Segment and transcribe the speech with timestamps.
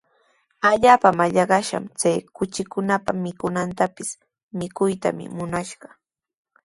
[0.69, 4.09] Allaapa mallaqnarshi chay kuchikunapa mikunantapis
[4.57, 5.81] mikuytana munanaq.